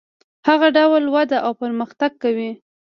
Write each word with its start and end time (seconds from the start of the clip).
هغه 0.47 0.67
ډول 0.77 1.03
وده 1.15 1.37
او 1.45 1.51
پرمختګ 1.61 2.11
کوي. 2.23 2.51